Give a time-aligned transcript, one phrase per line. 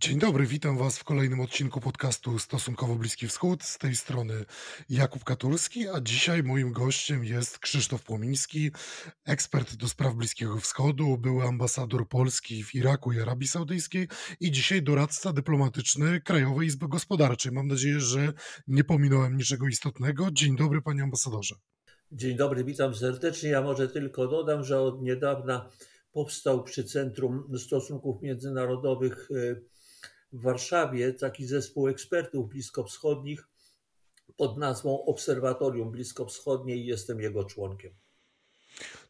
[0.00, 3.62] Dzień dobry, witam Was w kolejnym odcinku podcastu Stosunkowo Bliski Wschód.
[3.62, 4.44] Z tej strony
[4.88, 8.70] Jakub Katulski, a dzisiaj moim gościem jest Krzysztof Płomiński,
[9.24, 14.08] ekspert do spraw Bliskiego Wschodu, były ambasador Polski w Iraku i Arabii Saudyjskiej
[14.40, 17.52] i dzisiaj doradca dyplomatyczny Krajowej Izby Gospodarczej.
[17.52, 18.32] Mam nadzieję, że
[18.68, 20.30] nie pominąłem niczego istotnego.
[20.32, 21.54] Dzień dobry, panie ambasadorze.
[22.12, 23.50] Dzień dobry, witam serdecznie.
[23.50, 25.70] Ja może tylko dodam, że od niedawna
[26.12, 29.75] powstał przy Centrum Stosunków Międzynarodowych y,
[30.36, 33.48] w Warszawie taki zespół ekspertów bliskowschodnich
[34.36, 37.94] pod nazwą Obserwatorium Bliskowschodnie i jestem jego członkiem.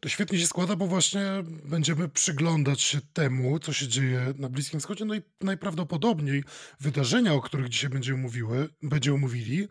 [0.00, 1.22] To świetnie się składa, bo właśnie
[1.64, 6.44] będziemy przyglądać się temu, co się dzieje na Bliskim Wschodzie, no i najprawdopodobniej
[6.80, 9.68] wydarzenia, o których dzisiaj będziemy, mówiły, będziemy mówili,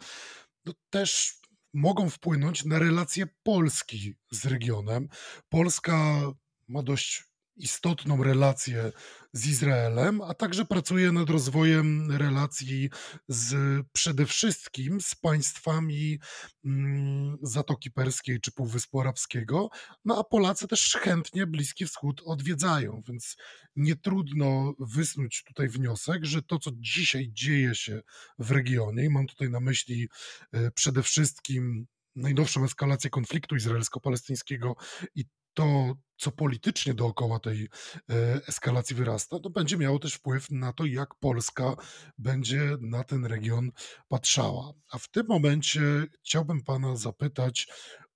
[0.66, 1.40] no też
[1.74, 5.08] mogą wpłynąć na relacje Polski z regionem.
[5.50, 6.22] Polska
[6.68, 7.24] ma dość
[7.56, 8.92] istotną relację
[9.34, 12.90] z Izraelem, a także pracuje nad rozwojem relacji
[13.28, 13.56] z
[13.94, 16.20] przede wszystkim z państwami
[16.66, 19.70] mm, Zatoki Perskiej czy Półwyspu Arabskiego.
[20.06, 23.36] No a Polacy też chętnie Bliski Wschód odwiedzają, więc
[23.76, 28.02] nie trudno wysnuć tutaj wniosek, że to, co dzisiaj dzieje się
[28.40, 30.10] w regionie, i mam tutaj na myśli
[30.52, 34.74] e, przede wszystkim najnowszą eskalację konfliktu izraelsko-palestyńskiego
[35.16, 37.64] i to, co politycznie dookoła tej
[38.10, 41.76] e, eskalacji wyrasta, to będzie miało też wpływ na to, jak Polska
[42.18, 43.72] będzie na ten region
[44.08, 44.74] patrzała.
[44.92, 45.82] A w tym momencie
[46.24, 47.68] chciałbym Pana zapytać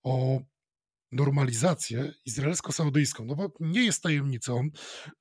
[0.03, 0.39] o
[1.11, 3.25] normalizację izraelsko-saudyjską.
[3.25, 4.69] No bo nie jest tajemnicą,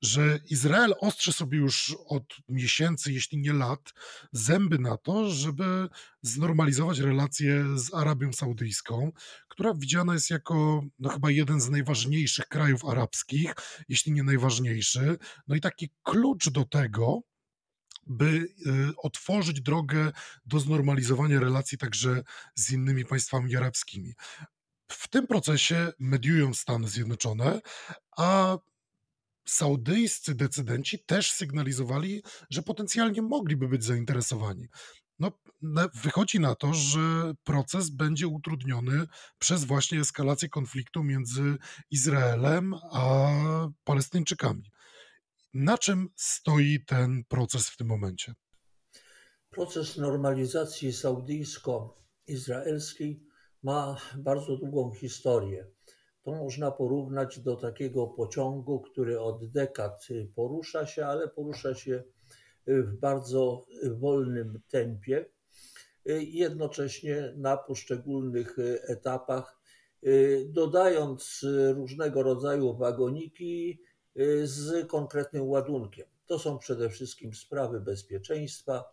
[0.01, 3.93] że Izrael ostrzy sobie już od miesięcy, jeśli nie lat,
[4.31, 5.87] zęby na to, żeby
[6.21, 9.11] znormalizować relacje z Arabią Saudyjską,
[9.47, 13.53] która widziana jest jako no, chyba jeden z najważniejszych krajów arabskich,
[13.89, 15.17] jeśli nie najważniejszy.
[15.47, 17.21] No i taki klucz do tego,
[18.09, 18.47] by y,
[18.97, 20.11] otworzyć drogę
[20.45, 22.23] do znormalizowania relacji także
[22.55, 24.13] z innymi państwami arabskimi.
[24.91, 27.61] W tym procesie mediują Stany Zjednoczone,
[28.17, 28.57] a
[29.47, 34.67] saudyjscy decydenci też sygnalizowali, że potencjalnie mogliby być zainteresowani.
[35.19, 35.31] No,
[35.93, 39.05] wychodzi na to, że proces będzie utrudniony
[39.39, 41.57] przez właśnie eskalację konfliktu między
[41.91, 43.29] Izraelem a
[43.83, 44.71] Palestyńczykami.
[45.53, 48.33] Na czym stoi ten proces w tym momencie?
[49.49, 53.28] Proces normalizacji saudyjsko-izraelskiej
[53.63, 55.67] ma bardzo długą historię.
[56.21, 62.03] To można porównać do takiego pociągu, który od dekad porusza się, ale porusza się
[62.67, 65.25] w bardzo wolnym tempie.
[66.19, 69.59] Jednocześnie na poszczególnych etapach,
[70.45, 73.81] dodając różnego rodzaju wagoniki
[74.43, 76.07] z konkretnym ładunkiem.
[76.25, 78.83] To są przede wszystkim sprawy bezpieczeństwa,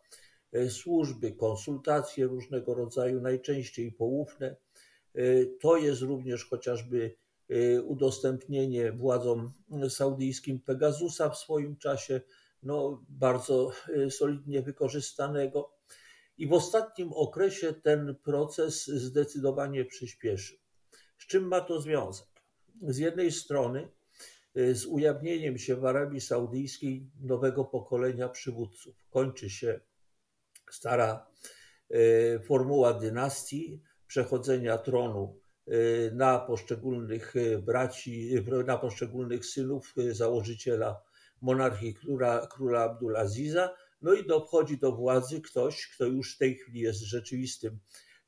[0.69, 4.57] służby, konsultacje różnego rodzaju, najczęściej poufne.
[5.15, 7.17] E, to jest również chociażby
[7.49, 9.53] e, udostępnienie władzom
[9.89, 12.21] saudyjskim Pegasusa w swoim czasie,
[12.63, 13.71] no, bardzo
[14.11, 15.77] solidnie wykorzystanego.
[16.39, 20.59] I w ostatnim okresie ten proces zdecydowanie przyspieszył.
[21.19, 22.29] Z czym ma to związek?
[22.83, 23.89] Z jednej strony
[24.55, 28.97] z ujawnieniem się w Arabii Saudyjskiej nowego pokolenia przywódców.
[29.11, 29.81] Kończy się
[30.77, 31.27] stara
[31.91, 35.71] e, formuła dynastii, przechodzenia tronu e,
[36.11, 38.35] na poszczególnych e, braci,
[38.67, 41.03] na poszczególnych synów założyciela
[41.41, 43.75] monarchii króla, króla Abdulaziza.
[44.03, 47.79] No i dochodzi do władzy ktoś, kto już w tej chwili jest rzeczywistym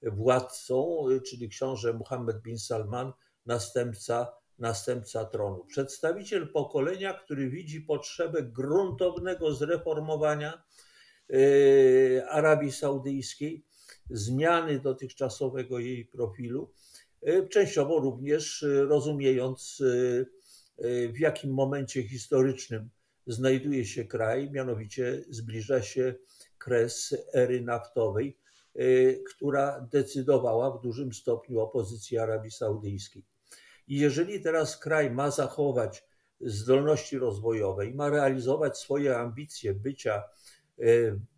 [0.02, 3.12] władcą, czyli książę Muhammad bin Salman,
[3.46, 5.64] następca, następca tronu.
[5.64, 10.62] Przedstawiciel pokolenia, który widzi potrzebę gruntownego zreformowania
[12.28, 13.64] Arabii Saudyjskiej,
[14.10, 16.72] zmiany dotychczasowego jej profilu,
[17.22, 19.82] e, częściowo również e, rozumiejąc,
[21.12, 22.90] w jakim momencie historycznym
[23.26, 26.14] znajduje się kraj, mianowicie zbliża się
[26.58, 28.38] kres ery naftowej,
[29.28, 33.24] która decydowała w dużym stopniu o pozycji Arabii Saudyjskiej.
[33.88, 36.04] I jeżeli teraz kraj ma zachować
[36.40, 40.37] zdolności rozwojowe i ma realizować swoje ambicje bycia E,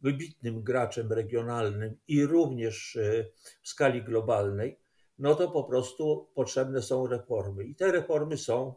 [0.03, 3.25] wybitnym graczem regionalnym i również e,
[3.63, 4.81] w skali globalnej,
[5.19, 7.65] no to po prostu potrzebne są reformy.
[7.65, 8.75] I te reformy są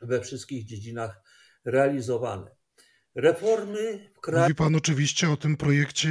[0.00, 1.22] we wszystkich dziedzinach
[1.64, 2.50] realizowane.
[3.14, 4.42] Reformy w kraju.
[4.42, 6.08] Mówi Pan oczywiście o tym projekcie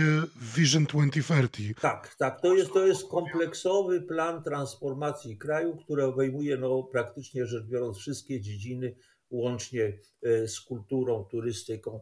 [0.56, 1.76] Vision 2030.
[1.82, 2.42] Tak, tak.
[2.42, 8.42] To jest, to jest kompleksowy plan transformacji kraju, który obejmuje no, praktycznie rzecz biorąc wszystkie
[8.42, 8.96] dziedziny,
[9.30, 12.02] łącznie e, z kulturą, turystyką,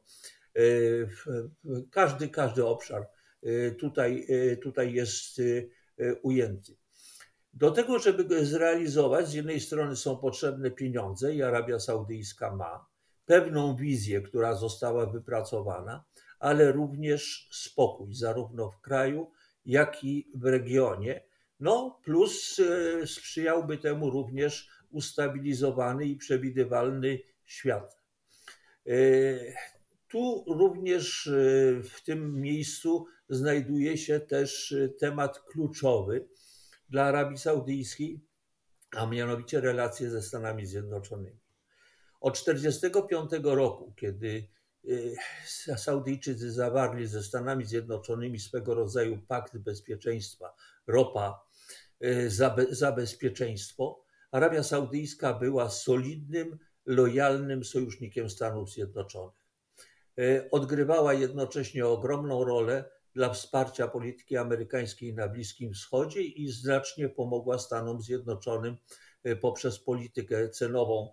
[1.92, 3.08] Każdy, każdy obszar
[3.80, 4.28] tutaj,
[4.62, 5.42] tutaj jest
[6.22, 6.76] ujęty.
[7.54, 12.86] Do tego, żeby go zrealizować, z jednej strony są potrzebne pieniądze i Arabia Saudyjska ma
[13.26, 16.04] pewną wizję, która została wypracowana,
[16.40, 19.32] ale również spokój, zarówno w kraju,
[19.66, 21.22] jak i w regionie.
[21.60, 22.62] No, plus
[23.06, 27.98] sprzyjałby temu również ustabilizowany i przewidywalny świat.
[30.10, 31.32] Tu również e,
[31.84, 36.28] w tym miejscu znajduje się też temat kluczowy
[36.90, 38.22] dla Arabii Saudyjskiej,
[38.92, 41.40] a mianowicie relacje ze Stanami Zjednoczonymi.
[42.22, 44.48] Od 1945 roku, kiedy
[44.86, 45.16] y,
[45.78, 50.56] Saudyjczycy zawarli ze Stanami Zjednoczonymi swego rodzaju pakt bezpieczeństwa,
[50.88, 51.46] ropa
[52.04, 59.38] y, za, za bezpieczeństwo, Arabia Saudyjska była solidnym, lojalnym sojusznikiem Stanów Zjednoczonych.
[60.19, 62.83] Y, odgrywała jednocześnie ogromną rolę
[63.13, 68.77] dla wsparcia polityki amerykańskiej na Bliskim Wschodzie i znacznie pomogła Stanom Zjednoczonym
[69.42, 71.12] poprzez politykę cenową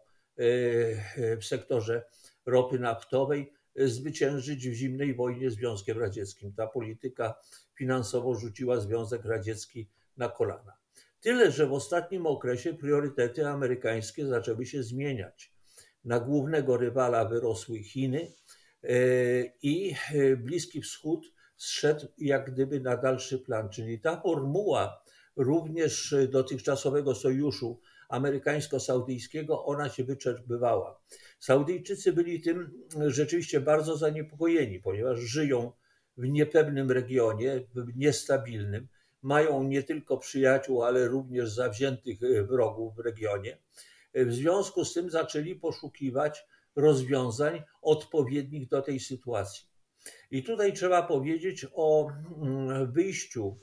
[1.41, 2.05] w sektorze
[2.47, 6.53] ropy naftowej zwyciężyć w zimnej wojnie z Związkiem Radzieckim.
[6.53, 7.35] Ta polityka
[7.75, 10.73] finansowo rzuciła Związek Radziecki na kolana.
[11.21, 15.53] Tyle, że w ostatnim okresie priorytety amerykańskie zaczęły się zmieniać.
[16.05, 18.33] Na głównego rywala wyrosły Chiny
[19.63, 19.95] i
[20.37, 23.69] Bliski Wschód zszedł jak gdyby na dalszy plan.
[23.69, 25.03] Czyli ta formuła
[25.37, 31.01] również dotychczasowego sojuszu amerykańsko-saudyjskiego, ona się wyczerpywała.
[31.39, 35.73] Saudyjczycy byli tym rzeczywiście bardzo zaniepokojeni, ponieważ żyją
[36.17, 38.89] w niepewnym regionie, w niestabilnym,
[39.23, 42.19] mają nie tylko przyjaciół, ale również zawziętych
[42.49, 43.59] wrogów w regionie.
[44.15, 49.67] W związku z tym zaczęli poszukiwać rozwiązań odpowiednich do tej sytuacji.
[50.31, 52.11] I tutaj trzeba powiedzieć o
[52.43, 53.59] mm, wyjściu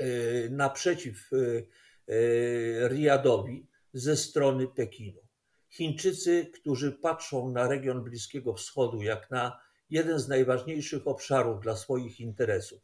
[0.00, 1.66] y, naprzeciw y,
[2.10, 5.20] E, Riyadowi ze strony Pekinu.
[5.68, 12.20] Chińczycy, którzy patrzą na region Bliskiego Wschodu jak na jeden z najważniejszych obszarów dla swoich
[12.20, 12.80] interesów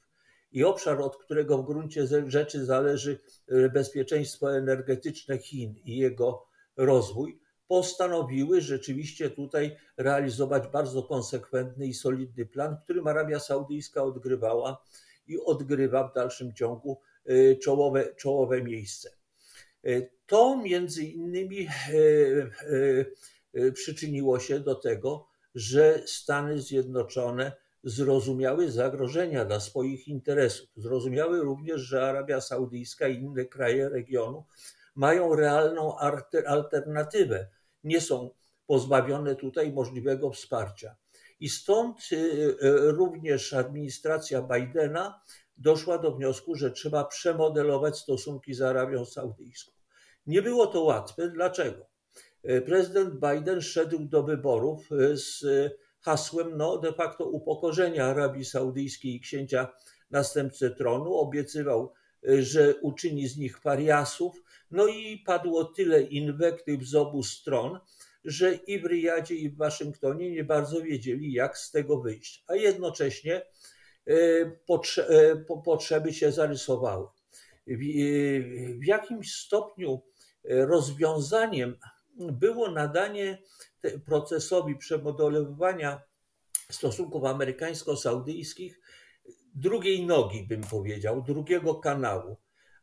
[0.52, 6.46] i obszar, od którego w gruncie rzeczy zależy e, bezpieczeństwo energetyczne Chin i jego
[6.76, 14.82] rozwój, postanowiły rzeczywiście tutaj realizować bardzo konsekwentny i solidny plan, w którym Arabia Saudyjska odgrywała
[15.26, 19.10] i odgrywa w dalszym ciągu e, czołowe, czołowe miejsce.
[19.84, 21.66] E, to między innymi
[23.54, 27.52] e, przyczyniło się do tego, że Stany Zjednoczone
[27.84, 30.68] zrozumiały zagrożenia dla swoich interesów.
[30.76, 34.44] Zrozumiały również, że Arabia Saudyjska i inne kraje regionu
[34.94, 35.96] mają realną
[36.46, 37.48] alternatywę.
[37.86, 38.30] Nie są
[38.66, 40.96] pozbawione tutaj możliwego wsparcia.
[41.40, 41.98] I stąd
[42.62, 45.20] również administracja Bidena
[45.56, 49.72] doszła do wniosku, że trzeba przemodelować stosunki z Arabią Saudyjską.
[50.26, 51.30] Nie było to łatwe.
[51.30, 51.86] Dlaczego?
[52.42, 55.44] E, prezydent Biden szedł do wyborów z
[56.00, 59.68] hasłem no, de facto upokorzenia Arabii Saudyjskiej i księcia
[60.10, 61.14] następcy tronu.
[61.14, 61.92] Obiecywał,
[62.22, 64.42] że uczyni z nich pariasów.
[64.70, 67.80] No i padło tyle inwektyw z obu stron,
[68.24, 72.44] że i w Riyadzie, i w Waszyngtonie nie bardzo wiedzieli, jak z tego wyjść.
[72.46, 73.42] A jednocześnie
[75.64, 77.06] potrzeby się zarysowały.
[77.66, 80.02] W jakimś stopniu
[80.44, 81.76] rozwiązaniem
[82.16, 83.42] było nadanie
[84.04, 86.00] procesowi przemodelowania
[86.70, 88.80] stosunków amerykańsko-saudyjskich
[89.54, 92.36] drugiej nogi, bym powiedział, drugiego kanału,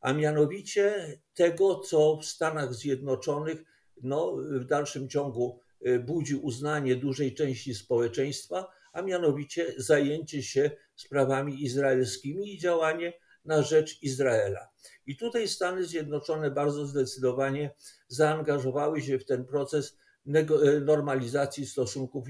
[0.03, 3.63] a mianowicie tego, co w Stanach Zjednoczonych
[4.01, 11.63] no, w dalszym ciągu e, budzi uznanie dużej części społeczeństwa, a mianowicie zajęcie się sprawami
[11.63, 13.13] izraelskimi i działanie
[13.45, 14.69] na rzecz Izraela.
[15.05, 17.75] I tutaj Stany Zjednoczone bardzo zdecydowanie
[18.07, 22.27] zaangażowały się w ten proces e, normalizacji stosunków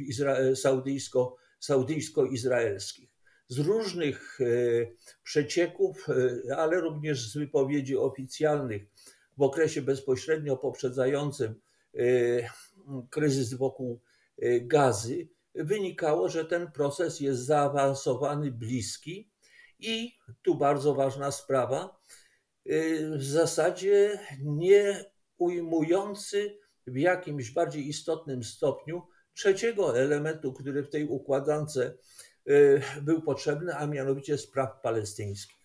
[0.55, 3.12] saudyjsko, saudyjsko-izraelskich.
[3.53, 4.45] Z różnych e,
[5.23, 6.07] przecieków,
[6.49, 8.81] e, ale również z wypowiedzi oficjalnych
[9.37, 11.55] w okresie bezpośrednio poprzedzającym
[13.09, 13.99] kryzys wokół
[14.61, 19.31] gazy, wynikało, że ten proces jest zaawansowany, bliski
[19.79, 21.99] i tu bardzo ważna sprawa,
[23.17, 25.05] w zasadzie nie
[25.37, 26.57] ujmujący
[26.87, 29.01] w jakimś bardziej istotnym stopniu
[29.33, 31.79] trzeciego elementu, który w tej układance
[33.01, 35.57] był potrzebny, a mianowicie spraw palestyńskich.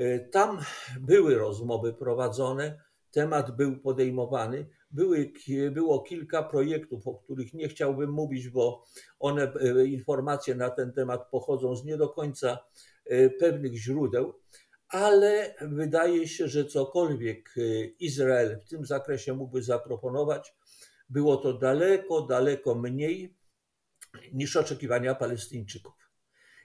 [0.00, 0.60] Y, tam
[1.00, 5.32] były rozmowy prowadzone, temat był podejmowany, były,
[5.70, 8.84] było kilka projektów, o których nie chciałbym mówić, bo
[9.18, 9.52] one,
[9.86, 12.58] informacje na ten temat pochodzą z nie do końca
[13.38, 14.34] pewnych źródeł,
[14.88, 17.54] ale wydaje się, że cokolwiek
[18.00, 20.54] Izrael w tym zakresie mógłby zaproponować,
[21.08, 23.36] było to daleko, daleko mniej
[24.32, 25.95] niż oczekiwania Palestyńczyków.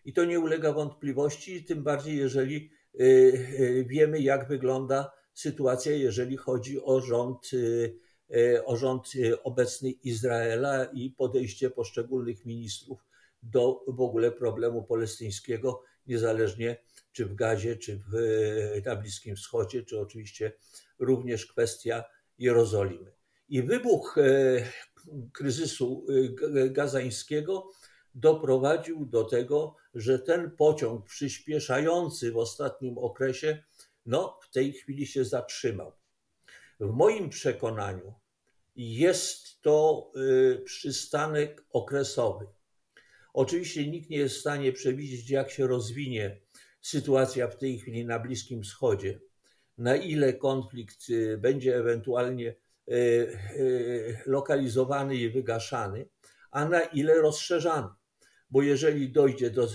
[0.05, 6.38] I to nie ulega wątpliwości, tym bardziej jeżeli y, y, wiemy, jak wygląda sytuacja, jeżeli
[6.38, 9.08] chodzi o rząd, y, o rząd
[9.43, 13.05] obecny Izraela i podejście poszczególnych ministrów
[13.43, 16.77] do w ogóle problemu palestyńskiego, niezależnie
[17.12, 18.13] czy w Gazie, czy w,
[18.86, 20.51] na Bliskim Wschodzie, czy oczywiście
[21.00, 22.03] również kwestia
[22.38, 23.12] Jerozolimy.
[23.50, 24.15] I wybuch
[25.34, 26.05] kryzysu
[26.70, 27.70] gazańskiego
[28.15, 33.63] doprowadził do tego, że ten pociąg przyspieszający w ostatnim okresie,
[34.05, 35.93] no w tej chwili się zatrzymał.
[36.79, 38.13] W moim przekonaniu
[38.75, 42.47] jest to y, przystanek okresowy.
[43.33, 46.41] Oczywiście nikt nie jest w stanie przewidzieć, jak się rozwinie
[46.81, 49.19] sytuacja w tej chwili na Bliskim Wschodzie,
[49.77, 52.55] na ile konflikt y, będzie ewentualnie
[52.91, 56.09] y, lokalizowany i wygaszany,
[56.51, 57.87] a na ile rozszerzany
[58.51, 59.67] bo jeżeli dojdzie do e,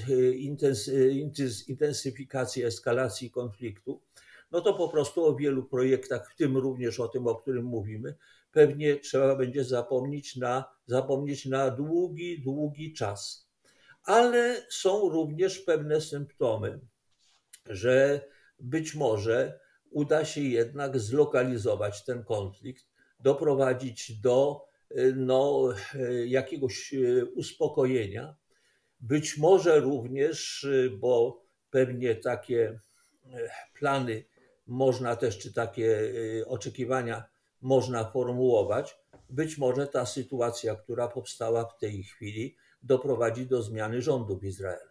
[1.69, 4.03] intensyfikacji eskalacji konfliktu,
[4.51, 8.15] no to po prostu o wielu projektach, w tym również o tym, o którym mówimy,
[8.53, 13.49] pewnie trzeba będzie zapomnieć na, zapomnieć na długi, długi czas.
[14.05, 16.81] Ale są również pewne symptomy,
[17.67, 18.21] że
[18.61, 22.87] być może uda się jednak zlokalizować ten konflikt,
[23.21, 26.95] doprowadzić do e, no, e, jakiegoś
[27.35, 28.37] uspokojenia,
[29.09, 32.81] być może również, y, bo pewnie takie
[33.25, 33.49] y,
[33.79, 34.25] plany
[34.67, 37.25] można też, czy takie y, oczekiwania
[37.61, 38.99] można formułować,
[39.31, 44.91] być może ta sytuacja, która powstała w tej chwili, doprowadzi do zmiany rządu w Izraelu.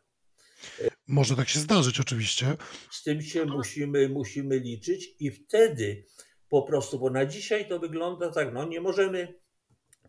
[1.07, 2.57] Może tak się zdarzyć, oczywiście.
[2.91, 6.05] Z tym się musimy, musimy liczyć i wtedy
[6.49, 9.39] po prostu, bo na dzisiaj to wygląda tak, no nie możemy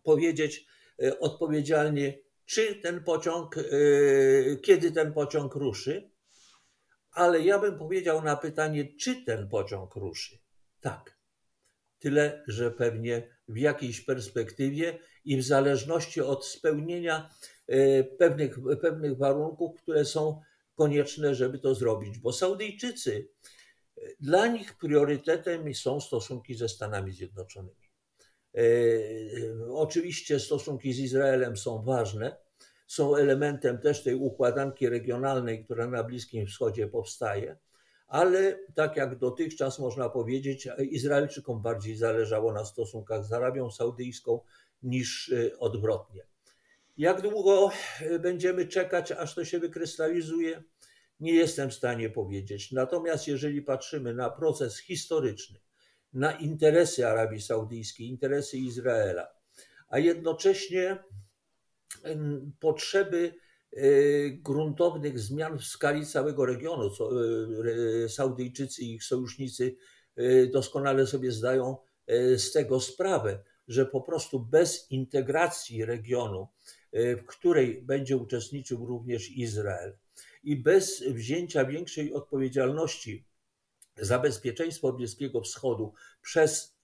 [0.03, 0.65] powiedzieć
[1.19, 6.11] odpowiedzialnie, czy ten pociąg, y, kiedy ten pociąg ruszy,
[7.11, 10.39] ale ja bym powiedział na pytanie, czy ten pociąg ruszy.
[10.79, 11.17] Tak.
[11.99, 17.29] Tyle, że pewnie w jakiejś perspektywie i w zależności od spełnienia
[17.69, 20.41] y, pewnych, pewnych warunków, które są
[20.75, 22.19] konieczne, żeby to zrobić.
[22.19, 23.29] Bo Saudyjczycy,
[23.97, 27.86] y, dla nich priorytetem są stosunki ze Stanami Zjednoczonymi.
[28.57, 32.37] E, e, oczywiście stosunki z Izraelem są ważne,
[32.87, 37.57] są elementem też tej układanki regionalnej, która na Bliskim Wschodzie powstaje,
[38.07, 44.39] ale tak jak dotychczas można powiedzieć, Izraelczykom bardziej zależało na stosunkach z Arabią Saudyjską
[44.83, 46.25] niż e, odwrotnie.
[46.97, 47.71] Jak długo
[48.19, 50.63] będziemy czekać, aż to się wykrystalizuje?
[51.19, 52.71] Nie jestem w stanie powiedzieć.
[52.71, 55.59] Natomiast jeżeli patrzymy na proces historyczny,
[56.13, 59.27] na interesy Arabii Saudyjskiej, interesy Izraela,
[59.89, 60.97] a jednocześnie
[62.59, 63.33] potrzeby
[63.73, 63.81] e,
[64.29, 66.89] gruntownych zmian w skali całego regionu.
[68.05, 69.75] E, Saudyjczycy i ich sojusznicy
[70.15, 71.77] e, doskonale sobie zdają
[72.37, 76.47] z tego sprawę, że po prostu bez integracji regionu,
[76.93, 79.97] w której będzie uczestniczył również Izrael
[80.43, 83.25] i bez wzięcia większej odpowiedzialności
[83.99, 86.77] za bezpieczeństwo Bliskiego Wschodu przez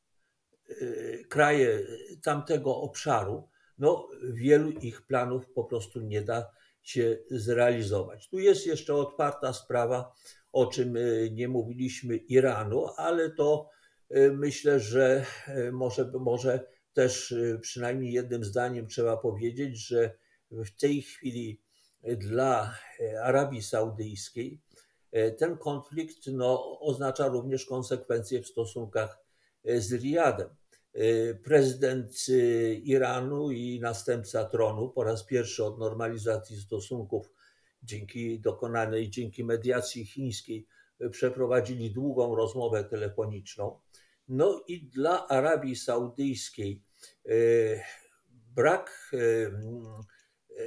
[0.70, 1.80] y, kraje
[2.24, 6.52] tamtego obszaru, no, wielu ich planów po prostu nie da
[6.82, 8.30] się zrealizować.
[8.30, 10.14] Tu jest jeszcze otwarta sprawa,
[10.52, 13.70] o czym y, nie mówiliśmy, Iranu, ale to
[14.16, 15.26] y, myślę, że
[15.72, 20.18] może, może też przynajmniej jednym zdaniem trzeba powiedzieć, że
[20.52, 21.62] w tej chwili
[22.04, 22.78] dla
[23.24, 24.62] Arabii Saudyjskiej
[25.38, 29.18] ten konflikt no, oznacza również konsekwencje w stosunkach
[29.64, 30.50] e, z Riyadem.
[30.94, 32.28] E, prezydent
[32.84, 37.32] Iranu i następca tronu po raz pierwszy od normalizacji stosunków
[37.84, 40.68] dzięki dokonanej, dzięki mediacji chińskiej
[41.12, 43.80] przeprowadzili długą rozmowę telefoniczną.
[44.28, 46.84] No i dla Arabii Saudyjskiej
[48.56, 49.12] brak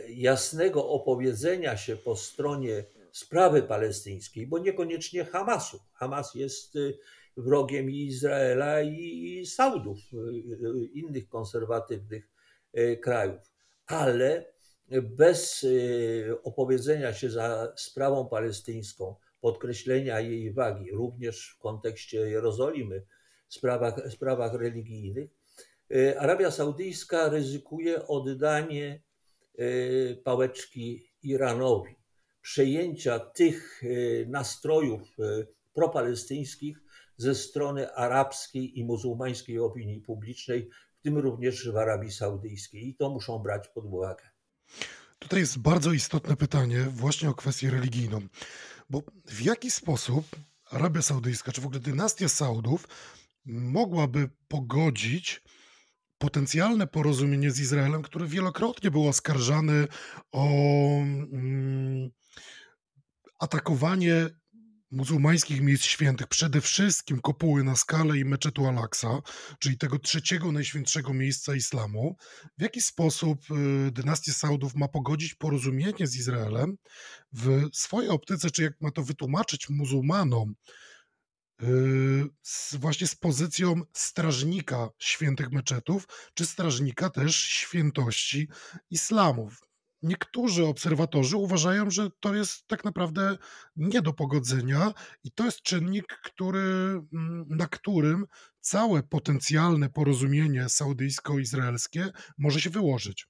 [0.09, 2.85] jasnego opowiedzenia się po stronie
[3.17, 5.81] sprawy palestyńskiej, bo niekoniecznie Hamasu.
[5.93, 6.99] Hamas jest y,
[7.37, 12.31] wrogiem Izraela i Saudów, y, y, innych konserwatywnych
[13.03, 13.41] krajów.
[13.87, 14.53] Ale
[15.03, 15.67] bez
[16.43, 23.03] opowiedzenia się za sprawą palestyńską, podkreślenia jej wagi, również w kontekście Jerozolimy,
[23.49, 25.31] sprawach, sprawach religijnych,
[26.19, 29.03] Arabia Saudyjska ryzykuje oddanie
[30.25, 31.97] pałeczki Iranowi,
[32.47, 33.83] przejęcia tych
[34.27, 35.17] nastrojów
[35.75, 36.79] propalestyńskich
[37.17, 42.89] ze strony arabskiej i muzułmańskiej opinii publicznej, w tym również w Arabii Saudyjskiej.
[42.89, 44.25] I to muszą brać pod uwagę.
[45.19, 48.21] Tutaj jest bardzo istotne pytanie właśnie o kwestię religijną,
[48.91, 50.25] bo w jaki sposób
[50.71, 52.89] Arabia Saudyjska, czy w ogóle dynastia Saudów
[53.47, 55.43] mogłaby pogodzić
[56.19, 59.87] potencjalne porozumienie z Izraelem, które wielokrotnie było oskarżane
[60.33, 60.47] o
[60.99, 62.11] mm,
[63.39, 64.31] atakowanie
[64.91, 69.23] muzułmańskich miejsc świętych, przede wszystkim kopuły na skalę i meczetu Al-Aqsa,
[69.59, 72.17] czyli tego trzeciego najświętszego miejsca islamu.
[72.59, 76.77] W jaki sposób y, dynastia Saudów ma pogodzić porozumienie z Izraelem
[77.33, 80.55] w swojej optyce, czy jak ma to wytłumaczyć muzułmanom,
[81.63, 81.67] y,
[82.43, 88.49] z, właśnie z pozycją strażnika świętych meczetów, czy strażnika też świętości
[88.91, 89.51] islamu.
[90.07, 93.37] Niektórzy obserwatorzy uważają, że to jest tak naprawdę
[93.77, 94.93] nie do pogodzenia
[95.25, 98.27] i to jest czynnik, który, mm, na którym
[98.61, 103.27] całe potencjalne porozumienie saudyjsko-izraelskie może się wyłożyć.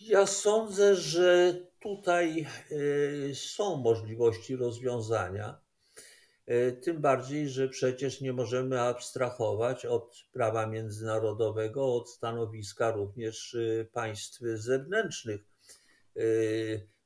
[0.00, 2.46] Ja sądzę, że tutaj
[3.30, 5.60] e, są możliwości rozwiązania.
[6.48, 13.84] E, tym bardziej, że przecież nie możemy abstrahować od prawa międzynarodowego, od stanowiska również e,
[13.84, 15.40] państw zewnętrznych.
[16.16, 16.20] E,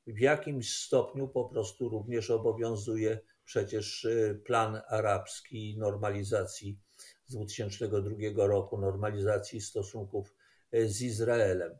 [0.07, 4.07] w jakimś stopniu po prostu również obowiązuje przecież
[4.45, 6.79] plan arabski normalizacji
[7.27, 10.35] z 2002 roku, normalizacji stosunków
[10.73, 11.79] z Izraelem.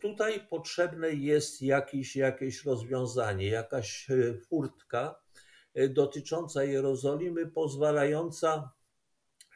[0.00, 4.08] Tutaj potrzebne jest jakieś, jakieś rozwiązanie, jakaś
[4.48, 5.21] furtka,
[5.88, 8.72] dotycząca Jerozolimy, pozwalająca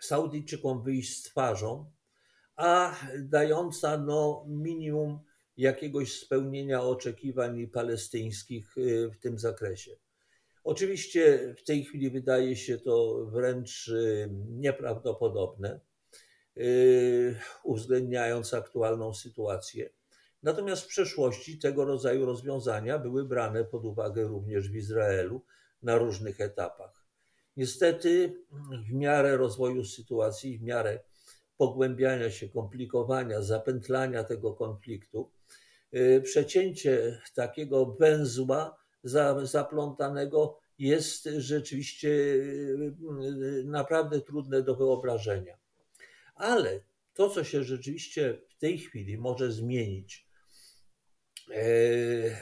[0.01, 1.91] Saudyjczykom wyjść z twarzą,
[2.57, 5.19] a dająca no, minimum
[5.57, 9.97] jakiegoś spełnienia oczekiwań palestyńskich e, w tym zakresie.
[10.65, 15.81] Oczywiście w tej chwili wydaje się to wręcz e, nieprawdopodobne,
[17.65, 19.91] uwzględniając aktualną sytuację.
[20.43, 25.45] Natomiast w przeszłości tego rodzaju rozwiązania były brane pod uwagę również w Izraelu,
[25.83, 27.07] na różnych etapach.
[27.57, 28.45] Niestety,
[28.89, 31.01] w miarę rozwoju sytuacji, w miarę
[31.57, 35.31] pogłębiania się, komplikowania, zapętlania tego konfliktu,
[35.95, 38.77] y, przecięcie takiego węzła
[39.43, 42.95] zaplątanego jest rzeczywiście y,
[43.65, 45.59] naprawdę trudne do wyobrażenia.
[46.35, 46.81] Ale
[47.15, 50.27] to, co się rzeczywiście w tej chwili może zmienić,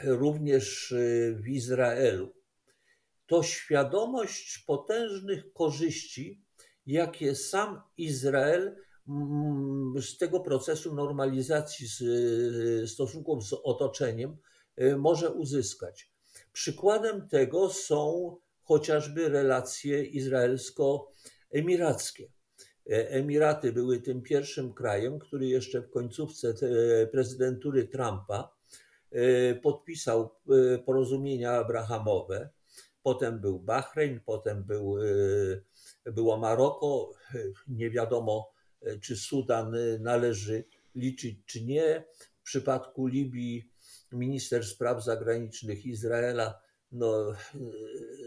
[0.03, 2.33] również y, w Izraelu,
[3.27, 6.41] to świadomość potężnych korzyści,
[6.85, 8.75] jakie sam Izrael
[9.07, 11.87] mm, z tego procesu normalizacji
[12.83, 14.37] y, stosunków z otoczeniem
[14.81, 16.11] y, może uzyskać.
[16.53, 22.31] Przykładem tego są chociażby relacje izraelsko-emirackie.
[22.89, 26.53] E, Emiraty były tym pierwszym krajem, który jeszcze w końcówce
[27.11, 28.55] prezydentury Trumpa
[29.11, 32.49] e, podpisał e, porozumienia abrahamowe
[33.05, 35.63] potem był Bahrein, potem był, y,
[36.05, 37.11] było Maroko.
[37.67, 38.53] Nie wiadomo,
[38.87, 40.63] y, czy Sudan y, należy
[40.95, 42.03] liczyć, czy nie.
[42.39, 43.69] W przypadku Libii
[44.11, 47.33] minister spraw zagranicznych Izraela no,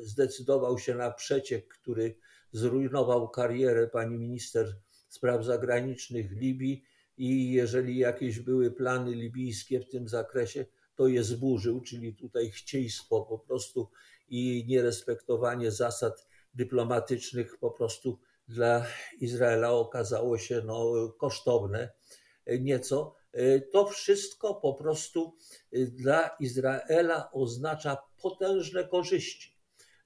[0.02, 2.14] zdecydował się na przeciek, który
[2.52, 4.76] zrujnował karierę pani minister
[5.08, 6.84] spraw zagranicznych Libii
[7.16, 13.20] i jeżeli jakieś były plany libijskie w tym zakresie, to je zburzył, czyli tutaj chcieństwo
[13.20, 13.88] po prostu
[14.28, 18.86] i nierespektowanie zasad dyplomatycznych po prostu dla
[19.20, 21.92] Izraela okazało się no, kosztowne
[22.60, 23.14] nieco.
[23.72, 25.34] To wszystko po prostu
[25.72, 29.58] dla Izraela oznacza potężne korzyści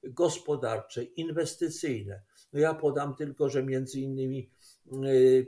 [0.04, 2.22] gospodarcze, inwestycyjne.
[2.52, 4.50] No ja podam tylko, że między innymi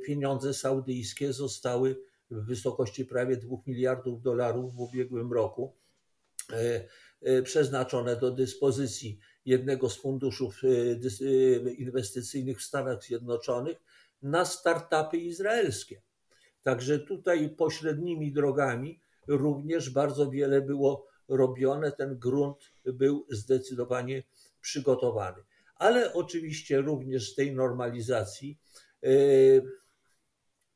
[0.07, 5.77] pieniądze saudyjskie zostały w wysokości prawie 2 miliardów dolarów w ubiegłym roku
[7.45, 13.77] przeznaczone do dyspozycji jednego z funduszów y, inwestycyjnych w Stanach Zjednoczonych
[14.23, 16.03] na startupy izraelskie.
[16.63, 21.93] Także tutaj pośrednimi drogami również bardzo wiele było robione.
[21.93, 24.23] Ten grunt był zdecydowanie
[24.61, 25.43] przygotowany.
[25.77, 28.59] Ale oczywiście również z tej normalizacji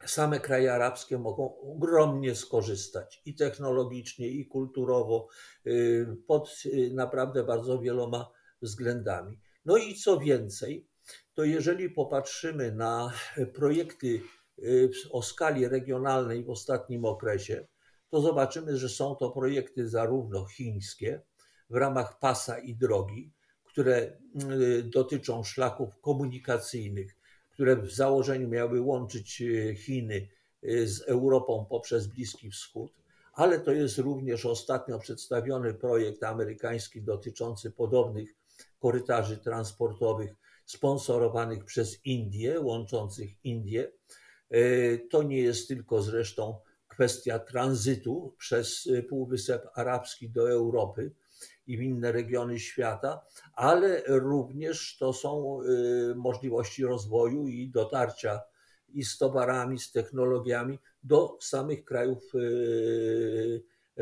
[0.07, 5.29] same kraje arabskie mogą ogromnie skorzystać i technologicznie, i kulturowo,
[5.67, 8.31] y, pod y, naprawdę bardzo wieloma
[8.63, 9.41] względami.
[9.65, 10.87] No i co więcej,
[11.35, 13.13] to jeżeli popatrzymy na
[13.55, 14.21] projekty
[14.59, 17.67] y, o skali regionalnej w ostatnim okresie,
[18.11, 21.21] to zobaczymy, że są to projekty zarówno chińskie
[21.71, 23.33] w ramach pasa i drogi,
[23.65, 24.19] które
[24.85, 27.18] dotyczą szlaków komunikacyjnych,
[27.59, 30.29] które w założeniu miały łączyć y, Chiny
[30.63, 32.93] z Europą poprzez Bliski Wschód,
[33.33, 38.35] ale to jest również ostatnio przedstawiony projekt amerykański dotyczący podobnych
[38.79, 40.35] korytarzy transportowych
[40.67, 43.93] sponsorowanych przez Indię, łączących Indię.
[44.51, 51.11] E, to nie jest tylko zresztą kwestia tranzytu przez Półwysep Arabski do Europy
[51.67, 53.21] i w inne regiony świata,
[53.55, 58.41] ale również to są e, możliwości rozwoju i dotarcia
[58.89, 62.39] i z towarami, z technologiami do samych krajów e,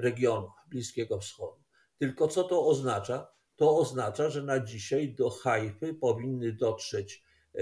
[0.01, 1.63] regionu Bliskiego Wschodu.
[1.99, 3.29] Tylko co to oznacza?
[3.57, 7.61] To oznacza, że na dzisiaj do Hajfy powinny dotrzeć e,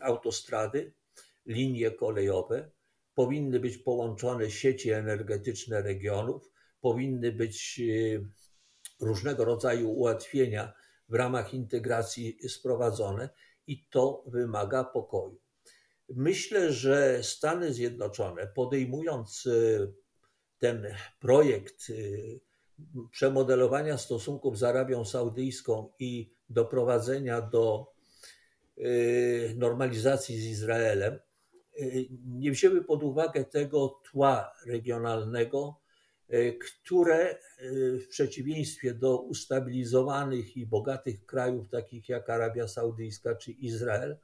[0.00, 0.92] autostrady,
[1.46, 2.70] linie kolejowe,
[3.14, 6.51] powinny być połączone sieci energetyczne regionów,
[6.82, 10.72] powinny być e, różnego rodzaju ułatwienia
[11.08, 13.28] w ramach integracji sprowadzone
[13.66, 15.40] i to wymaga pokoju.
[16.08, 19.92] Myślę, że Stany Zjednoczone, podejmując e,
[20.58, 21.92] ten projekt
[23.10, 27.92] przemodelowania stosunków z Arabią Saudyjską i doprowadzenia do
[28.78, 31.18] y, normalizacji z Izraelem,
[31.80, 35.81] y, nie wzięły pod uwagę tego tła regionalnego, y,
[36.60, 37.38] które
[38.00, 44.16] w przeciwieństwie do ustabilizowanych i bogatych krajów, takich jak Arabia Saudyjska czy Izrael,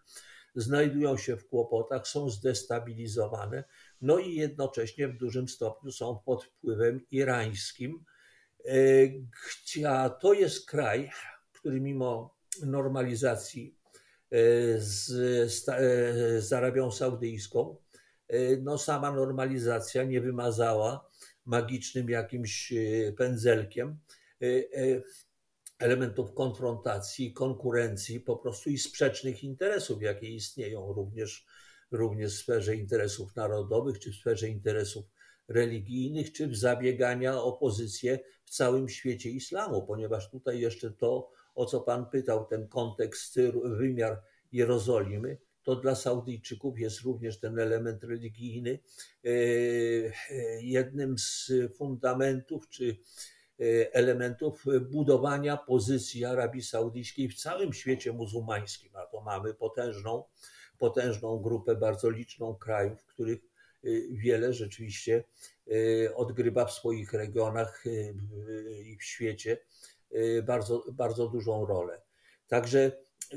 [0.54, 3.64] znajdują się w kłopotach, są zdestabilizowane,
[4.00, 8.04] no i jednocześnie w dużym stopniu są pod wpływem irańskim,
[9.86, 11.10] a to jest kraj,
[11.52, 13.78] który mimo normalizacji
[14.30, 14.38] e,
[14.80, 15.06] z,
[15.52, 17.76] z, e, Arabią Saudyjską,
[18.28, 21.07] e, no sama normalizacja nie wymazała
[21.48, 22.72] magicznym jakimś
[23.16, 23.98] pędzelkiem
[25.78, 31.46] elementów konfrontacji, konkurencji, po prostu i sprzecznych interesów, jakie istnieją również,
[31.90, 35.04] również w sferze interesów narodowych czy w sferze interesów
[35.48, 41.66] religijnych, czy w zabiegania o pozycję w całym świecie islamu, ponieważ tutaj jeszcze to, o
[41.66, 48.78] co Pan pytał, ten kontekst, wymiar Jerozolimy, to dla Saudyjczyków jest również ten element religijny
[49.24, 49.32] e, e,
[50.62, 52.96] jednym z fundamentów czy
[53.60, 58.96] e, elementów budowania pozycji Arabii Saudyjskiej w całym świecie muzułmańskim.
[58.96, 60.24] A to mamy potężną,
[60.78, 63.40] potężną grupę, bardzo liczną krajów, których
[64.10, 65.24] wiele rzeczywiście
[66.14, 67.84] odgrywa w swoich regionach
[68.84, 69.58] i w świecie
[70.42, 72.00] bardzo, bardzo dużą rolę.
[72.46, 72.92] Także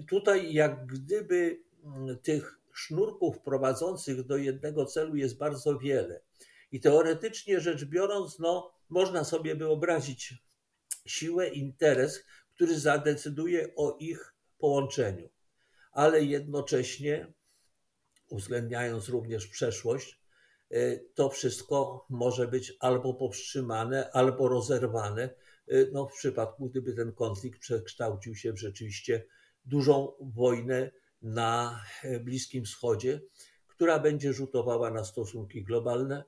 [0.08, 1.71] tutaj jak gdyby
[2.22, 6.22] tych sznurków prowadzących do jednego celu jest bardzo wiele.
[6.72, 10.34] I teoretycznie rzecz biorąc, no, można sobie wyobrazić
[11.06, 12.24] siłę, interes,
[12.56, 15.30] który zadecyduje o ich połączeniu,
[15.92, 17.34] ale jednocześnie,
[18.30, 20.22] uwzględniając również przeszłość,
[20.74, 25.30] Y, to wszystko może być albo powstrzymane, albo rozerwane.
[25.72, 29.26] Y, no, w przypadku, gdyby ten konflikt przekształcił się w rzeczywiście
[29.66, 30.92] dużą wojnę
[31.22, 33.22] na e, Bliskim Wschodzie,
[33.68, 36.24] która będzie rzutowała na stosunki globalne,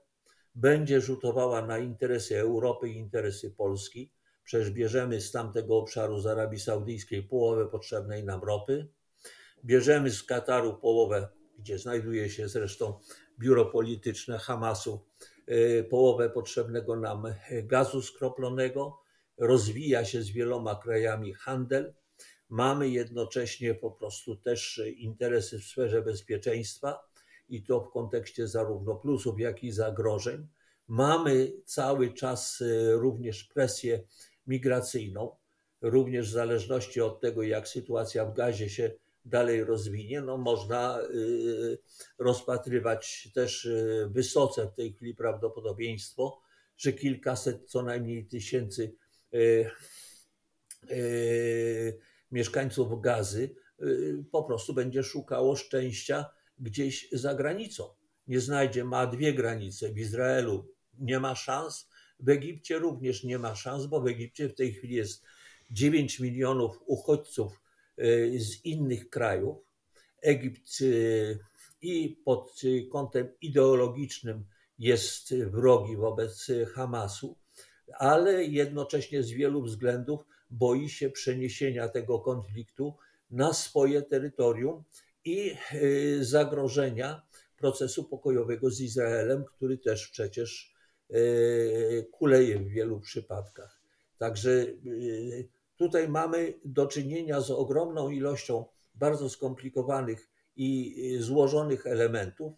[0.56, 4.12] będzie rzutowała na interesy Europy i interesy Polski.
[4.44, 8.88] Przecież bierzemy z tamtego obszaru z Arabii Saudyjskiej połowę potrzebnej nam ropy,
[9.66, 11.28] bierzemy z Kataru połowę,
[11.60, 13.00] gdzie znajduje się zresztą
[13.40, 15.06] biuro polityczne Hamasu
[15.48, 17.24] e, połowę potrzebnego nam
[17.64, 19.00] gazu skroplonego,
[19.38, 21.94] rozwija się z wieloma krajami handel.
[22.54, 27.10] Mamy jednocześnie po prostu też interesy w sferze bezpieczeństwa
[27.50, 30.48] i to w kontekście zarówno plusów, jak i zagrożeń.
[30.88, 34.04] Mamy cały czas e, również presję
[34.48, 35.36] migracyjną,
[35.82, 38.92] również w zależności od tego, jak sytuacja w gazie się
[39.26, 41.78] dalej rozwinie, no można y,
[42.20, 46.42] rozpatrywać też y, wysoce w tej chwili prawdopodobieństwo,
[46.78, 48.96] że kilkaset co najmniej tysięcy
[49.34, 49.70] y,
[52.34, 53.56] mieszkańców gazy
[54.32, 56.26] po prostu będzie szukało szczęścia
[56.60, 57.84] gdzieś za granicą.
[58.28, 59.94] Nie znajdzie, ma dwie granice.
[59.94, 64.56] W Izraelu nie ma szans, w Egipcie również nie ma szans, bo w Egipcie w
[64.56, 65.24] tej chwili jest
[65.72, 67.64] 9 milionów uchodźców
[68.00, 69.58] Y, z innych krajów.
[70.22, 71.40] Egipt y,
[71.82, 74.46] i pod kątem ideologicznym
[74.80, 77.38] jest wrogi wobec Hamasu,
[77.94, 82.94] ale jednocześnie z wielu względów boi się przeniesienia tego konfliktu
[83.32, 84.84] na swoje terytorium
[85.26, 85.56] i
[86.22, 87.22] zagrożenia
[87.58, 90.74] procesu pokojowego z Izraelem, który też przecież
[92.12, 93.82] kuleje w wielu przypadkach.
[94.18, 94.66] Także
[95.78, 102.54] tutaj mamy do czynienia z ogromną ilością bardzo skomplikowanych i złożonych elementów,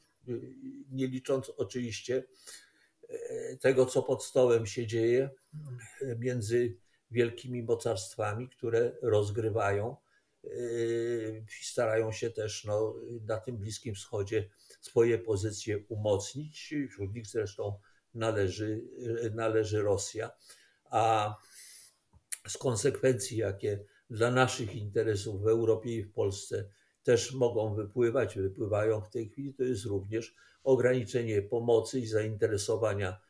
[0.91, 2.23] nie licząc oczywiście
[3.59, 5.29] tego, co pod stołem się dzieje
[6.17, 6.77] między
[7.11, 9.95] wielkimi mocarstwami, które rozgrywają
[11.61, 14.49] i starają się też no, na tym Bliskim Wschodzie
[14.81, 16.73] swoje pozycje umocnić.
[16.89, 17.79] Wśród nich zresztą
[18.13, 18.81] należy,
[19.33, 20.31] należy Rosja.
[20.85, 21.35] A
[22.47, 26.69] z konsekwencji, jakie dla naszych interesów w Europie i w Polsce
[27.03, 33.21] też mogą wypływać, wypływają w tej chwili, to jest również ograniczenie pomocy i zainteresowania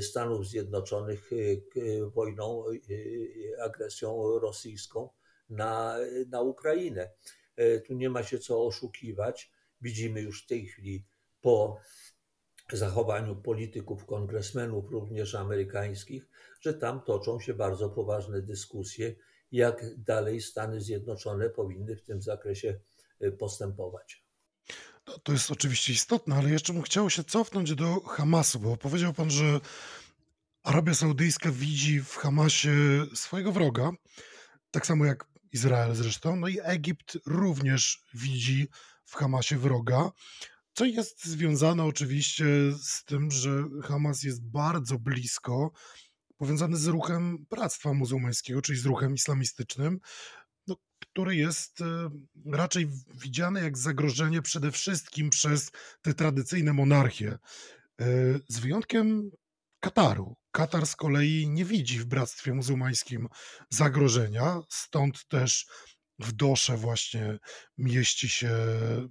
[0.00, 5.08] Stanów Zjednoczonych e, wojną, e, agresją rosyjską
[5.50, 5.96] na,
[6.28, 7.10] na Ukrainę.
[7.86, 9.52] Tu nie ma się co oszukiwać.
[9.80, 11.06] Widzimy już w tej chwili
[11.40, 11.80] po
[12.72, 16.28] zachowaniu polityków, kongresmenów, również amerykańskich,
[16.60, 19.14] że tam toczą się bardzo poważne dyskusje,
[19.52, 22.80] jak dalej Stany Zjednoczone powinny w tym zakresie
[23.22, 24.23] y, postępować.
[25.06, 29.12] No, to jest oczywiście istotne, ale jeszcze bym chciał się cofnąć do Hamasu, bo powiedział
[29.12, 29.60] pan, że
[30.62, 32.72] Arabia Saudyjska widzi w Hamasie
[33.14, 33.90] swojego wroga,
[34.70, 38.68] tak samo jak Izrael zresztą, no i Egipt również widzi
[39.04, 40.10] w Hamasie wroga.
[40.72, 42.44] Co jest związane oczywiście
[42.82, 45.70] z tym, że Hamas jest bardzo blisko
[46.36, 50.00] powiązany z ruchem Bractwa Muzułmańskiego, czyli z ruchem islamistycznym,
[51.10, 52.10] który jest e,
[52.52, 55.70] raczej widziany jak zagrożenie przede wszystkim przez
[56.02, 57.38] te tradycyjne monarchie.
[58.00, 58.06] E,
[58.48, 59.30] z wyjątkiem
[59.80, 60.36] Kataru.
[60.50, 63.28] Katar z kolei nie widzi w Bractwie Muzułmańskim
[63.70, 65.66] zagrożenia, stąd też
[66.18, 67.38] w Dosze właśnie
[67.78, 68.50] mieści się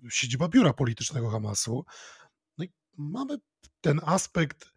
[0.10, 1.86] siedziba biura politycznego Hamasu.
[2.58, 3.38] No i mamy
[3.82, 4.72] ten aspekt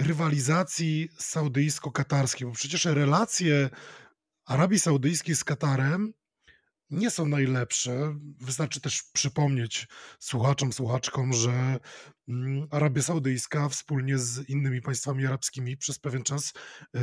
[0.00, 3.70] rywalizacji saudyjsko-katarskiej, bo przecież relacje
[4.46, 6.12] Arabii Saudyjskiej z Katarem
[6.90, 8.18] nie są najlepsze.
[8.40, 11.78] Wystarczy też przypomnieć słuchaczom, słuchaczkom, że
[12.28, 16.52] mm, Arabia Saudyjska wspólnie z innymi państwami arabskimi przez pewien czas
[16.94, 17.00] yy,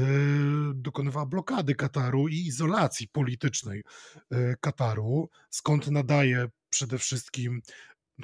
[0.75, 3.83] dokonywała blokady Kataru i izolacji politycznej
[4.31, 7.61] yy, Kataru, skąd nadaje przede wszystkim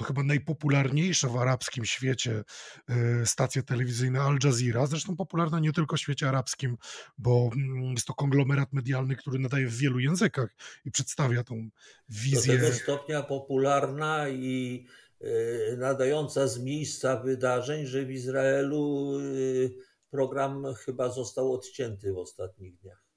[0.00, 2.44] no chyba najpopularniejsza w arabskim świecie
[2.90, 6.76] y, stacja telewizyjna Al Jazeera, zresztą popularna nie tylko w świecie arabskim,
[7.18, 11.68] bo mm, jest to konglomerat medialny, który nadaje w wielu językach i przedstawia tą
[12.08, 12.58] wizję.
[12.58, 14.86] Do tego stopnia popularna i
[15.22, 19.74] y, nadająca z miejsca wydarzeń, że w Izraelu y,
[20.10, 23.07] program chyba został odcięty w ostatnich dniach.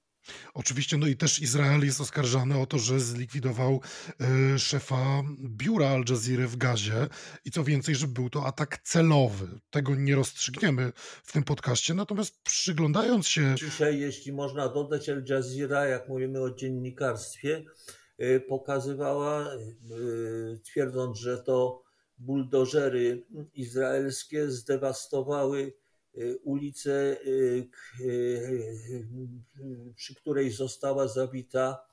[0.54, 3.82] Oczywiście, no i też Izrael jest oskarżany o to, że zlikwidował
[4.56, 7.08] y, szefa biura Al Jazeera w Gazie
[7.46, 9.48] i co więcej, że był to atak celowy.
[9.70, 10.92] Tego nie rozstrzygniemy
[11.24, 13.56] w tym podcaście, natomiast przyglądając się...
[13.58, 17.64] Dzisiaj, jeśli można dodać, Al Jazeera, jak mówimy o dziennikarstwie,
[18.22, 21.84] y, pokazywała, y, twierdząc, że to
[22.18, 25.74] buldożery izraelskie zdewastowały
[26.44, 27.70] ulicę, y,
[28.00, 29.08] y,
[29.96, 31.86] przy której została zabita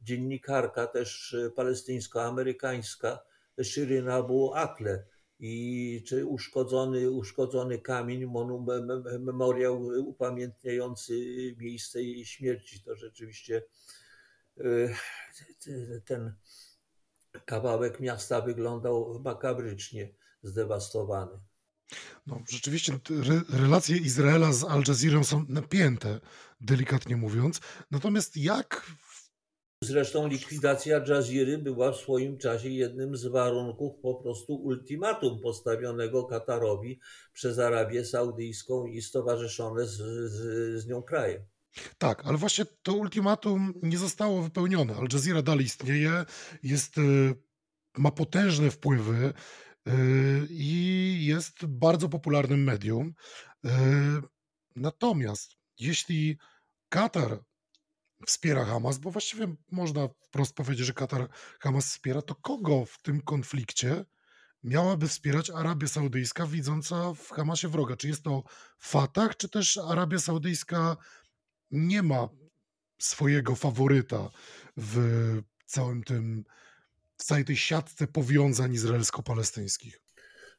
[0.00, 3.18] dziennikarka też palestyńsko-amerykańska
[3.62, 5.04] Shirin Abu Akle
[5.38, 8.32] i czy uszkodzony, uszkodzony kamień,
[9.20, 11.14] memoriał upamiętniający
[11.58, 12.82] miejsce jej śmierci.
[12.84, 13.62] To rzeczywiście
[16.04, 16.34] ten
[17.44, 21.51] kawałek miasta wyglądał makabrycznie zdewastowany.
[22.26, 26.20] No, rzeczywiście re, relacje Izraela z Al Jazeera są napięte,
[26.60, 27.60] delikatnie mówiąc.
[27.90, 28.86] Natomiast jak.
[29.84, 37.00] Zresztą likwidacja Jaziry była w swoim czasie jednym z warunków po prostu ultimatum postawionego Katarowi
[37.32, 39.96] przez Arabię Saudyjską i stowarzyszone z,
[40.30, 41.46] z, z nią kraje.
[41.98, 44.96] Tak, ale właśnie to ultimatum nie zostało wypełnione.
[44.96, 46.24] Al Jazeera dalej istnieje,
[46.62, 47.34] jest, y,
[47.98, 49.32] ma potężne wpływy
[50.48, 53.14] i jest bardzo popularnym medium.
[53.64, 53.70] Yy,
[54.76, 56.38] natomiast jeśli
[56.88, 57.44] Katar
[58.26, 61.28] wspiera Hamas, bo właściwie można wprost powiedzieć, że Katar
[61.60, 64.04] Hamas wspiera, to kogo w tym konflikcie
[64.64, 67.96] miałaby wspierać Arabia Saudyjska, widząca w Hamasie wroga?
[67.96, 68.42] Czy jest to
[68.78, 70.96] Fatah, czy też Arabia Saudyjska
[71.70, 72.28] nie ma
[72.98, 74.30] swojego faworyta
[74.76, 76.44] w całym tym
[77.22, 80.00] w całej tej siatce powiązań izraelsko-palestyńskich?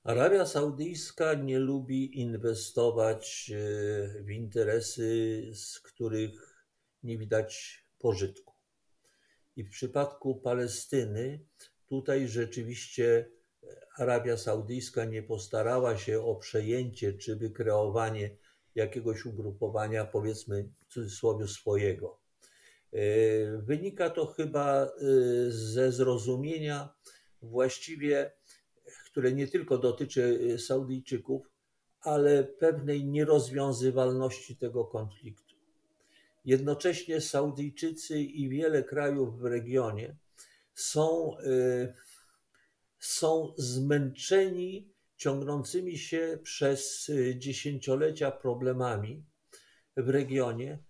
[0.04, 6.66] Arabia Saudyjska nie lubi inwestować e, w interesy, z których
[7.04, 8.54] nie widać pożytku.
[9.56, 11.46] I w przypadku Palestyny,
[11.90, 13.32] tutaj rzeczywiście
[13.98, 18.38] Arabia Saudyjska nie postarała się o przejęcie czy wykreowanie
[18.76, 22.23] jakiegoś ugrupowania, powiedzmy w cudzysłowie, swojego.
[22.94, 24.90] E, wynika to chyba e,
[25.50, 26.94] ze zrozumienia
[27.42, 28.32] właściwie,
[29.06, 31.50] które nie tylko dotyczy e, Saudyjczyków,
[32.02, 35.56] ale pewnej nierozwiązywalności tego konfliktu.
[36.46, 40.16] Jednocześnie Saudyjczycy i wiele krajów w regionie
[40.74, 41.32] są,
[43.00, 49.24] są zmęczeni ciągnącymi się przez dziesięciolecia problemami
[49.98, 50.84] w regionie,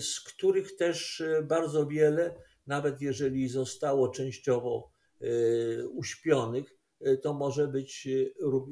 [0.00, 2.34] z których też y, bardzo wiele,
[2.66, 4.90] nawet jeżeli zostało częściowo
[5.22, 6.76] y, uśpionych,
[7.22, 8.08] to może być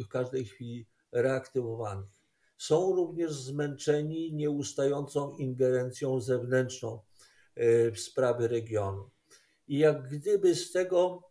[0.04, 2.10] w każdej chwili reaktywowanych.
[2.58, 7.00] Są również zmęczeni nieustającą ingerencją zewnętrzną
[7.92, 9.10] w sprawy regionu.
[9.68, 11.22] I jak gdyby z tego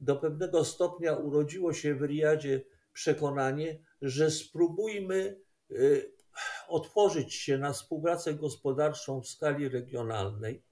[0.00, 5.40] do pewnego stopnia urodziło się w Riyadzie przekonanie, że spróbujmy
[6.70, 10.62] otworzyć się na współpracę gospodarczą w skali regionalnej,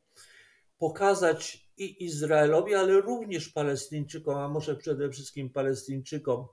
[0.78, 6.46] pokazać i Izraelowi, ale również Palestyńczykom, a może przede wszystkim Palestyńczykom,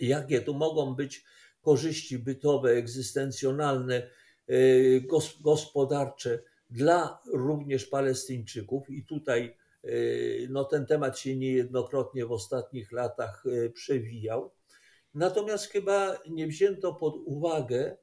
[0.00, 1.24] jakie tu mogą być
[1.60, 4.10] korzyści bytowe, egzystencjonalne,
[4.50, 5.06] y,
[5.40, 8.90] gospodarcze dla również Palestyńczyków.
[8.90, 14.50] I tutaj y, no, ten temat się niejednokrotnie w ostatnich latach y, przewijał.
[15.14, 17.96] Natomiast chyba nie wzięto pod uwagę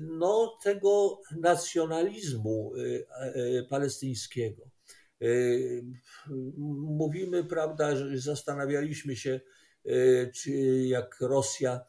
[0.00, 4.70] no, tego nacjonalizmu y, y, palestyńskiego.
[6.78, 9.40] Mówimy, prawda, że zastanawialiśmy się,
[10.34, 10.50] czy
[10.86, 11.80] jak Rosja,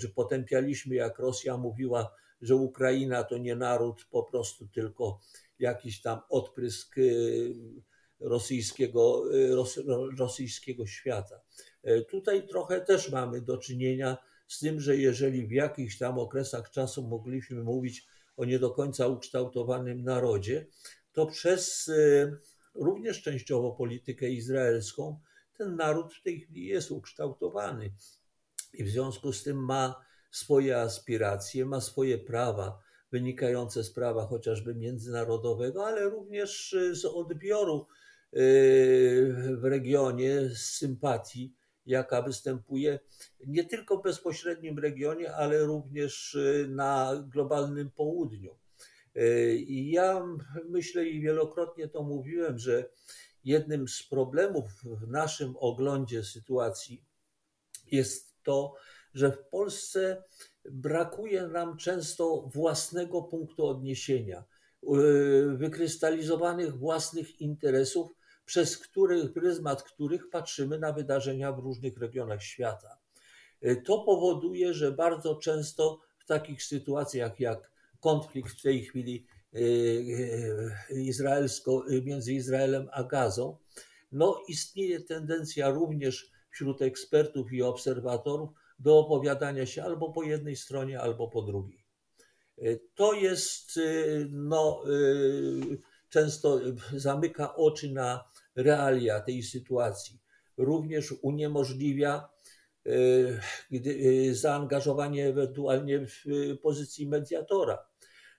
[0.00, 5.20] czy potępialiśmy, jak Rosja mówiła, że Ukraina to nie naród, po prostu tylko
[5.58, 6.96] jakiś tam odprysk
[8.20, 9.24] rosyjskiego,
[10.18, 11.40] rosyjskiego świata.
[12.10, 14.16] Tutaj trochę też mamy do czynienia
[14.48, 18.06] z tym, że jeżeli w jakichś tam okresach czasu mogliśmy mówić
[18.36, 20.66] o nie do końca ukształtowanym narodzie,
[21.12, 22.36] to przez e,
[22.74, 25.20] również częściowo politykę izraelską
[25.56, 27.92] ten naród w tej chwili jest ukształtowany.
[28.74, 32.78] I w związku z tym ma swoje aspiracje, ma swoje prawa
[33.12, 37.86] wynikające z prawa chociażby międzynarodowego, ale również e, z odbioru
[38.32, 38.38] e,
[39.56, 41.54] w regionie, z sympatii
[41.86, 42.98] jaka występuje
[43.46, 48.58] nie tylko w bezpośrednim regionie, ale również y, na globalnym południu.
[49.16, 50.26] Y, I ja
[50.64, 52.88] myślę i wielokrotnie to mówiłem, że
[53.44, 57.04] jednym z problemów w naszym oglądzie sytuacji
[57.92, 58.74] jest to,
[59.14, 60.22] że w Polsce
[60.70, 64.44] brakuje nam często własnego punktu odniesienia,
[64.84, 68.12] y, wykrystalizowanych własnych interesów,
[68.46, 72.98] przez których, pryzmat których patrzymy na wydarzenia w różnych regionach świata.
[73.60, 79.58] E, to powoduje, że bardzo często w takich sytuacjach jak konflikt w tej chwili e,
[79.58, 83.56] e, izraelsko, między Izraelem a Gazą,
[84.12, 91.00] no istnieje tendencja również wśród ekspertów i obserwatorów do opowiadania się albo po jednej stronie,
[91.00, 91.86] albo po drugiej.
[92.94, 93.80] To jest
[94.30, 94.82] no,
[96.08, 96.60] często
[96.96, 98.24] zamyka oczy na
[98.56, 100.20] realia tej sytuacji.
[100.56, 102.28] Również uniemożliwia
[102.86, 102.90] e,
[104.30, 106.24] e, zaangażowanie ewentualnie w
[106.62, 107.78] pozycji mediatora.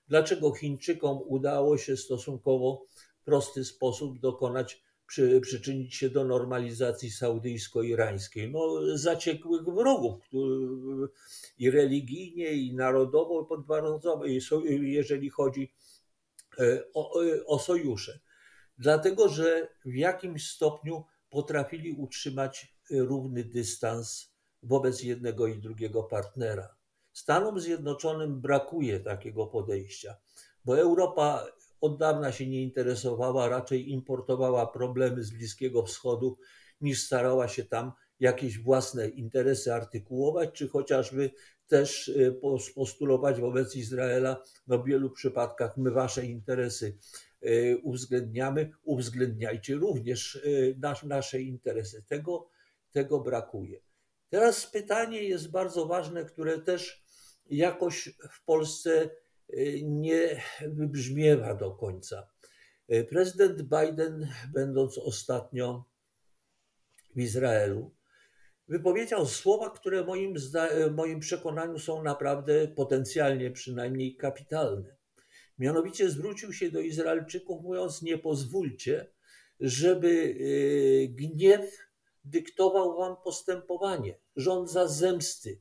[0.08, 2.86] Dlaczego Chińczykom udało się stosunkowo
[3.26, 8.52] prosty sposób dokonać, przy, przyczynić się do normalizacji saudyjsko-irańskiej?
[8.52, 10.16] No, zaciekłych wrogów
[11.58, 14.26] i religijnie, i narodowo podwarunkowo,
[14.82, 15.74] jeżeli chodzi
[16.60, 17.14] e, o,
[17.46, 18.20] o sojusze
[18.78, 26.76] dlatego że w jakimś stopniu potrafili utrzymać y, równy dystans wobec jednego i drugiego partnera.
[27.14, 30.16] Stanom Zjednoczonym brakuje takiego podejścia,
[30.66, 31.46] bo Europa
[31.82, 36.38] od dawna się nie interesowała, raczej importowała problemy z Bliskiego Wschodu,
[36.82, 41.32] niż starała się tam jakieś własne interesy artykułować, czy chociażby
[41.68, 42.40] też y,
[42.76, 46.98] postulować wobec Izraela, no w wielu przypadkach my wasze interesy
[47.84, 52.04] uwzględniamy, uwzględniajcie również y, nasze interesy.
[52.08, 52.50] Tego,
[52.92, 53.82] tego brakuje.
[54.30, 57.04] Teraz pytanie jest bardzo ważne, które też
[57.50, 59.10] jakoś w Polsce
[59.50, 62.28] y, nie wybrzmiewa do końca.
[63.10, 65.86] Prezydent Biden, będąc ostatnio
[67.16, 67.96] w Izraelu,
[68.68, 70.36] wypowiedział słowa, które moim,
[70.92, 74.97] moim przekonaniu są naprawdę potencjalnie przynajmniej kapitalne.
[75.60, 79.08] Mianowicie zwrócił się do Izraelczyków, mówiąc: Nie pozwólcie,
[79.60, 80.36] żeby
[81.10, 81.78] gniew
[82.26, 85.60] dyktował wam postępowanie, żądza zemsty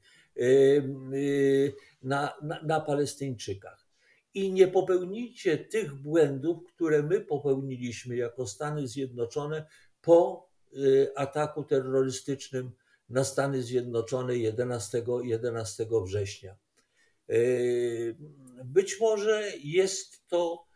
[2.02, 3.86] na, na, na Palestyńczykach.
[4.34, 9.66] I nie popełnijcie tych błędów, które my popełniliśmy jako Stany Zjednoczone
[10.02, 10.48] po
[11.16, 12.70] ataku terrorystycznym
[13.08, 16.56] na Stany Zjednoczone 11, 11 września.
[18.64, 20.66] Być może jest to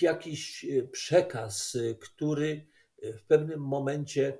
[0.00, 2.66] jakiś przekaz, który
[3.02, 4.38] w pewnym momencie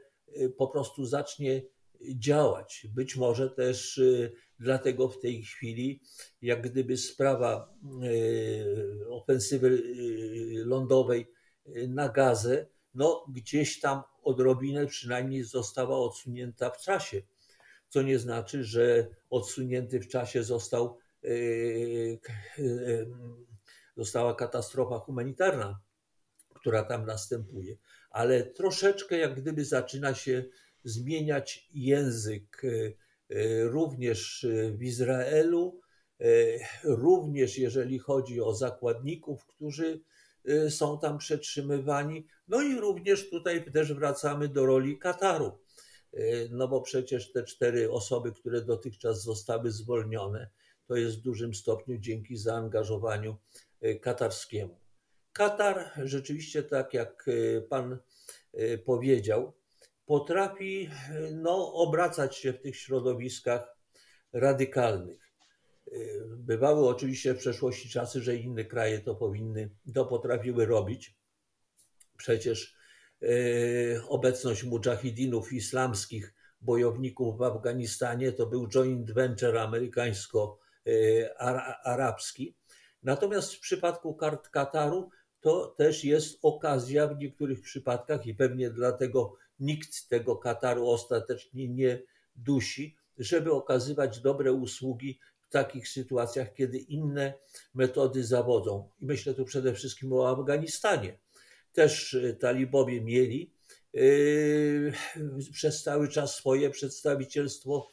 [0.57, 1.63] po prostu zacznie
[2.19, 2.87] działać.
[2.95, 4.01] Być może też
[4.59, 6.01] dlatego w tej chwili,
[6.43, 7.75] jak gdyby sprawa
[9.11, 9.83] ofensywy
[10.65, 11.27] lądowej
[11.89, 17.23] na Gazę, no gdzieś tam odrobinę przynajmniej została odsunięta w czasie,
[17.89, 20.99] co nie znaczy, że odsunięty w czasie został,
[23.97, 25.81] została katastrofa humanitarna,
[26.55, 27.77] która tam następuje
[28.17, 30.45] ale troszeczkę jak gdyby zaczyna się
[30.85, 32.63] zmieniać język
[33.63, 35.81] również w Izraelu,
[36.85, 40.01] również jeżeli chodzi o zakładników, którzy
[40.69, 42.27] są tam przetrzymywani.
[42.49, 45.59] No i również tutaj też wracamy do roli Kataru.
[46.51, 50.51] No bo przecież te cztery osoby, które dotychczas zostały zwolnione,
[50.87, 53.37] to jest w dużym stopniu dzięki zaangażowaniu
[54.01, 54.87] katarskiemu.
[55.37, 57.99] Katar rzeczywiście, tak jak e, pan
[58.53, 59.53] e, powiedział,
[60.07, 60.91] potrafi
[61.33, 63.77] no, obracać się w tych środowiskach
[64.33, 65.33] radykalnych.
[65.87, 65.93] E,
[66.27, 71.17] bywały oczywiście w przeszłości czasy, że inne kraje to powinny, to potrafiły robić.
[72.17, 72.77] Przecież
[74.09, 79.59] obecność mujahidinów islamskich, bojowników w Afganistanie to był joint venture
[81.39, 82.55] amerykańsko-arabski.
[83.03, 85.11] Natomiast w przypadku kart Kataru
[85.41, 92.03] to też jest okazja w niektórych przypadkach i pewnie dlatego nikt tego Kataru ostatecznie nie
[92.37, 97.35] dusi, żeby okazywać dobre usługi w takich sytuacjach, kiedy inne
[97.75, 98.91] metody zawodzą.
[99.01, 101.19] I myślę tu przede wszystkim o Afganistanie.
[101.73, 103.53] Też e, talibowie mieli
[103.93, 104.93] yy,
[105.53, 107.91] przez cały czas swoje przedstawicielstwo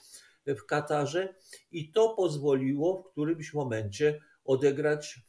[0.47, 1.35] w Katarze
[1.71, 5.19] i to pozwoliło w którymś momencie odegrać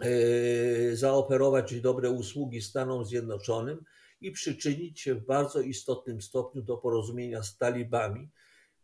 [0.00, 3.84] E, zaoferować dobre usługi Stanom Zjednoczonym
[4.20, 8.30] i przyczynić się w bardzo istotnym stopniu do porozumienia z talibami,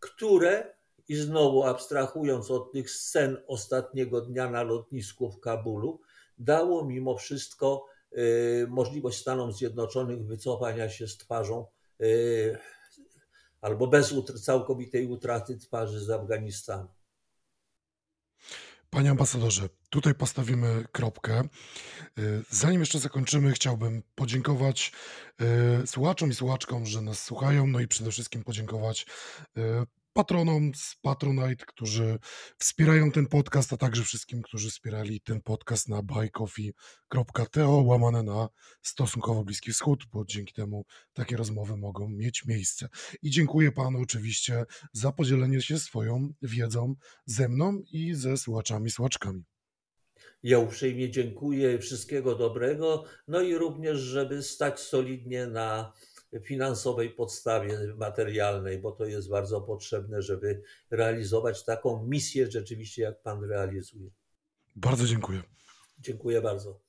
[0.00, 0.74] które,
[1.08, 6.00] i znowu abstrahując od tych scen ostatniego dnia na lotnisku w Kabulu,
[6.38, 8.16] dało mimo wszystko e,
[8.66, 11.66] możliwość Stanom Zjednoczonych wycofania się z twarzą
[12.00, 12.04] e,
[13.64, 16.88] albo bez całkowitej utraty twarzy z Afganistanu.
[18.90, 21.48] Panie ambasadorze, tutaj postawimy kropkę.
[22.18, 24.92] Y, zanim jeszcze zakończymy, chciałbym podziękować
[25.82, 29.06] y, słuchaczom i słuchaczkom, że nas słuchają, no i przede wszystkim podziękować
[29.56, 29.60] y,
[30.14, 32.18] patronom z Patronite, którzy
[32.58, 38.48] wspierają ten podcast, a także wszystkim, którzy wspierali ten podcast na buycoffee.to łamane na
[38.82, 42.88] stosunkowo Bliski Wschód, bo dzięki temu takie rozmowy mogą mieć miejsce.
[43.22, 46.94] I dziękuję panu oczywiście za podzielenie się swoją wiedzą
[47.26, 49.44] ze mną i ze słuchaczami, słuchaczkami.
[50.42, 55.92] Ja uprzejmie dziękuję, wszystkiego dobrego, no i również, żeby stać solidnie na
[56.40, 63.44] finansowej podstawie materialnej, bo to jest bardzo potrzebne, żeby realizować taką misję rzeczywiście, jak Pan
[63.44, 64.10] realizuje.
[64.76, 65.42] Bardzo dziękuję.
[65.98, 66.83] Dziękuję bardzo.